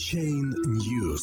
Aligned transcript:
Chain 0.00 0.54
News. 0.66 1.20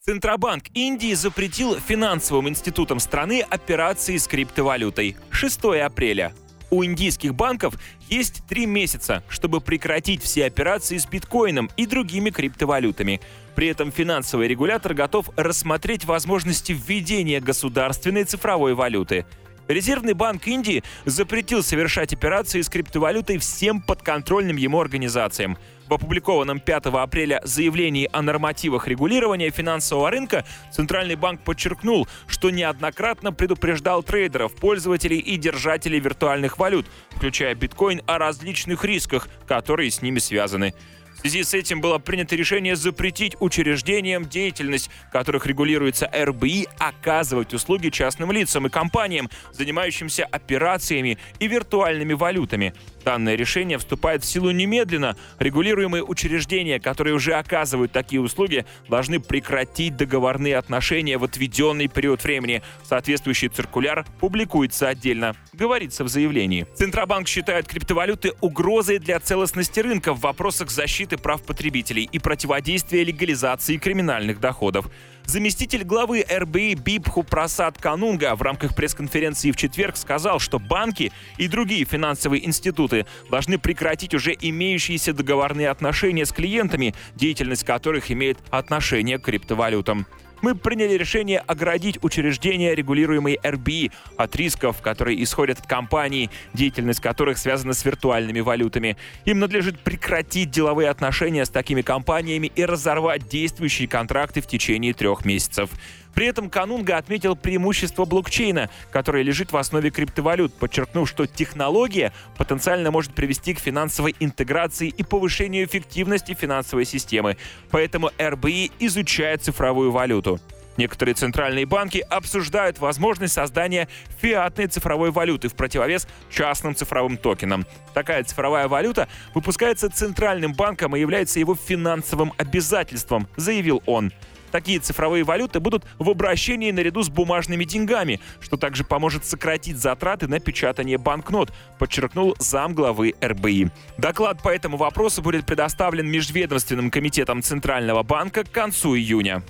Центробанк 0.00 0.64
Индии 0.72 1.12
запретил 1.12 1.78
финансовым 1.78 2.48
институтам 2.48 3.00
страны 3.00 3.42
операции 3.42 4.16
с 4.16 4.26
криптовалютой. 4.26 5.16
6 5.30 5.64
апреля. 5.84 6.32
У 6.70 6.84
индийских 6.84 7.34
банков 7.34 7.74
есть 8.08 8.46
три 8.48 8.64
месяца, 8.64 9.22
чтобы 9.28 9.60
прекратить 9.60 10.22
все 10.22 10.46
операции 10.46 10.96
с 10.96 11.06
биткоином 11.06 11.68
и 11.76 11.84
другими 11.84 12.30
криптовалютами. 12.30 13.20
При 13.54 13.68
этом 13.68 13.92
финансовый 13.92 14.48
регулятор 14.48 14.94
готов 14.94 15.28
рассмотреть 15.36 16.06
возможности 16.06 16.72
введения 16.72 17.40
государственной 17.40 18.24
цифровой 18.24 18.72
валюты. 18.72 19.26
Резервный 19.68 20.14
банк 20.14 20.46
Индии 20.46 20.82
запретил 21.04 21.62
совершать 21.62 22.14
операции 22.14 22.62
с 22.62 22.70
криптовалютой 22.70 23.36
всем 23.36 23.82
подконтрольным 23.82 24.56
ему 24.56 24.80
организациям. 24.80 25.58
В 25.88 25.94
опубликованном 25.94 26.58
5 26.58 26.86
апреля 26.86 27.42
заявлении 27.44 28.08
о 28.10 28.22
нормативах 28.22 28.88
регулирования 28.88 29.50
финансового 29.50 30.10
рынка 30.10 30.46
Центральный 30.72 31.16
банк 31.16 31.42
подчеркнул, 31.42 32.08
что 32.26 32.48
неоднократно 32.48 33.30
предупреждал 33.30 34.02
трейдеров, 34.02 34.54
пользователей 34.54 35.18
и 35.18 35.36
держателей 35.36 36.00
виртуальных 36.00 36.58
валют, 36.58 36.86
включая 37.10 37.54
биткоин, 37.54 38.00
о 38.06 38.16
различных 38.16 38.86
рисках, 38.86 39.28
которые 39.46 39.90
с 39.90 40.00
ними 40.00 40.18
связаны. 40.18 40.72
В 41.18 41.20
связи 41.22 41.42
с 41.42 41.52
этим 41.52 41.80
было 41.80 41.98
принято 41.98 42.36
решение 42.36 42.76
запретить 42.76 43.34
учреждениям 43.40 44.24
деятельность, 44.24 44.88
которых 45.10 45.46
регулируется 45.46 46.08
РБИ, 46.14 46.68
оказывать 46.78 47.52
услуги 47.52 47.88
частным 47.88 48.30
лицам 48.30 48.68
и 48.68 48.70
компаниям, 48.70 49.28
занимающимся 49.52 50.24
операциями 50.24 51.18
и 51.40 51.48
виртуальными 51.48 52.12
валютами. 52.12 52.72
Данное 53.08 53.36
решение 53.36 53.78
вступает 53.78 54.22
в 54.22 54.26
силу 54.26 54.50
немедленно. 54.50 55.16
Регулируемые 55.38 56.04
учреждения, 56.04 56.78
которые 56.78 57.14
уже 57.14 57.32
оказывают 57.32 57.90
такие 57.90 58.20
услуги, 58.20 58.66
должны 58.86 59.18
прекратить 59.18 59.96
договорные 59.96 60.58
отношения 60.58 61.16
в 61.16 61.24
отведенный 61.24 61.88
период 61.88 62.22
времени. 62.22 62.60
Соответствующий 62.84 63.48
циркуляр 63.48 64.04
публикуется 64.20 64.88
отдельно, 64.88 65.34
говорится 65.54 66.04
в 66.04 66.08
заявлении. 66.08 66.66
Центробанк 66.74 67.28
считает 67.28 67.66
криптовалюты 67.66 68.32
угрозой 68.42 68.98
для 68.98 69.18
целостности 69.20 69.80
рынка 69.80 70.12
в 70.12 70.20
вопросах 70.20 70.70
защиты 70.70 71.16
прав 71.16 71.42
потребителей 71.42 72.06
и 72.12 72.18
противодействия 72.18 73.04
легализации 73.04 73.78
криминальных 73.78 74.38
доходов. 74.38 74.90
Заместитель 75.28 75.84
главы 75.84 76.24
РБИ 76.26 76.74
Бипху 76.76 77.22
Прасад 77.22 77.76
Канунга 77.76 78.34
в 78.34 78.40
рамках 78.40 78.74
пресс-конференции 78.74 79.50
в 79.50 79.56
четверг 79.56 79.98
сказал, 79.98 80.38
что 80.38 80.58
банки 80.58 81.12
и 81.36 81.48
другие 81.48 81.84
финансовые 81.84 82.46
институты 82.46 83.04
должны 83.30 83.58
прекратить 83.58 84.14
уже 84.14 84.34
имеющиеся 84.40 85.12
договорные 85.12 85.68
отношения 85.68 86.24
с 86.24 86.32
клиентами, 86.32 86.94
деятельность 87.14 87.64
которых 87.64 88.10
имеет 88.10 88.38
отношение 88.48 89.18
к 89.18 89.24
криптовалютам 89.24 90.06
мы 90.42 90.54
приняли 90.54 90.94
решение 90.94 91.38
оградить 91.38 91.98
учреждения, 92.02 92.74
регулируемые 92.74 93.38
РБИ, 93.44 93.90
от 94.16 94.36
рисков, 94.36 94.80
которые 94.82 95.22
исходят 95.22 95.60
от 95.60 95.66
компаний, 95.66 96.30
деятельность 96.54 97.00
которых 97.00 97.38
связана 97.38 97.72
с 97.72 97.84
виртуальными 97.84 98.40
валютами. 98.40 98.96
Им 99.24 99.38
надлежит 99.38 99.78
прекратить 99.80 100.50
деловые 100.50 100.90
отношения 100.90 101.44
с 101.44 101.50
такими 101.50 101.82
компаниями 101.82 102.52
и 102.54 102.64
разорвать 102.64 103.28
действующие 103.28 103.88
контракты 103.88 104.40
в 104.40 104.46
течение 104.46 104.92
трех 104.94 105.24
месяцев. 105.24 105.70
При 106.14 106.26
этом 106.26 106.50
Канунга 106.50 106.96
отметил 106.96 107.36
преимущество 107.36 108.04
блокчейна, 108.04 108.70
которое 108.90 109.22
лежит 109.22 109.52
в 109.52 109.56
основе 109.56 109.90
криптовалют, 109.90 110.52
подчеркнув, 110.54 111.08
что 111.08 111.26
технология 111.26 112.12
потенциально 112.36 112.90
может 112.90 113.14
привести 113.14 113.54
к 113.54 113.60
финансовой 113.60 114.16
интеграции 114.20 114.88
и 114.88 115.02
повышению 115.02 115.64
эффективности 115.66 116.34
финансовой 116.34 116.84
системы. 116.84 117.36
Поэтому 117.70 118.10
РБИ 118.20 118.72
изучает 118.80 119.42
цифровую 119.42 119.90
валюту. 119.90 120.40
Некоторые 120.78 121.16
центральные 121.16 121.66
банки 121.66 121.98
обсуждают 122.08 122.78
возможность 122.78 123.34
создания 123.34 123.88
фиатной 124.20 124.68
цифровой 124.68 125.10
валюты 125.10 125.48
в 125.48 125.54
противовес 125.54 126.06
частным 126.30 126.76
цифровым 126.76 127.16
токенам. 127.16 127.66
Такая 127.94 128.22
цифровая 128.22 128.68
валюта 128.68 129.08
выпускается 129.34 129.90
центральным 129.90 130.54
банком 130.54 130.94
и 130.94 131.00
является 131.00 131.40
его 131.40 131.56
финансовым 131.56 132.32
обязательством, 132.38 133.26
заявил 133.36 133.82
он. 133.86 134.12
Такие 134.50 134.80
цифровые 134.80 135.24
валюты 135.24 135.60
будут 135.60 135.84
в 135.98 136.08
обращении 136.08 136.70
наряду 136.70 137.02
с 137.02 137.08
бумажными 137.08 137.64
деньгами, 137.64 138.20
что 138.40 138.56
также 138.56 138.84
поможет 138.84 139.24
сократить 139.24 139.78
затраты 139.78 140.28
на 140.28 140.40
печатание 140.40 140.98
банкнот, 140.98 141.52
подчеркнул 141.78 142.36
зам 142.38 142.74
главы 142.74 143.14
РБИ. 143.22 143.70
Доклад 143.98 144.42
по 144.42 144.48
этому 144.48 144.76
вопросу 144.76 145.22
будет 145.22 145.46
предоставлен 145.46 146.08
Межведомственным 146.08 146.90
комитетом 146.90 147.42
Центрального 147.42 148.02
банка 148.02 148.44
к 148.44 148.50
концу 148.50 148.96
июня. 148.96 149.42